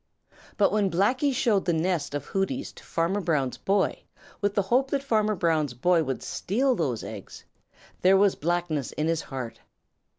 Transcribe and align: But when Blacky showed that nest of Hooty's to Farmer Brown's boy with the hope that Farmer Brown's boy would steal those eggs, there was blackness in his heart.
But 0.57 0.71
when 0.71 0.89
Blacky 0.89 1.31
showed 1.31 1.65
that 1.65 1.73
nest 1.75 2.15
of 2.15 2.25
Hooty's 2.25 2.71
to 2.73 2.83
Farmer 2.83 3.21
Brown's 3.21 3.59
boy 3.59 4.01
with 4.41 4.55
the 4.55 4.63
hope 4.63 4.89
that 4.89 5.03
Farmer 5.03 5.35
Brown's 5.35 5.75
boy 5.75 6.03
would 6.03 6.23
steal 6.23 6.73
those 6.73 7.03
eggs, 7.03 7.45
there 8.01 8.17
was 8.17 8.33
blackness 8.33 8.91
in 8.93 9.05
his 9.07 9.21
heart. 9.21 9.59